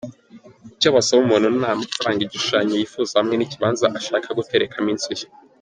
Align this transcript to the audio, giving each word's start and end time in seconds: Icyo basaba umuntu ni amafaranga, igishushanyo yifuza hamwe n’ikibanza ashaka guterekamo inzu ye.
Icyo 0.75 0.89
basaba 0.95 1.19
umuntu 1.25 1.47
ni 1.49 1.67
amafaranga, 1.75 2.19
igishushanyo 2.23 2.73
yifuza 2.75 3.13
hamwe 3.19 3.35
n’ikibanza 3.35 3.85
ashaka 3.99 4.29
guterekamo 4.39 4.89
inzu 4.95 5.11
ye. 5.19 5.25